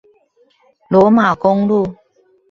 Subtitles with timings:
[0.89, 1.93] 羅馬公路